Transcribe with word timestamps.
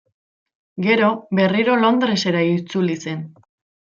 Gero 0.85 1.09
berriro 1.39 1.75
Londresa 1.83 2.43
itzuli 2.55 2.97
zen. 3.05 3.23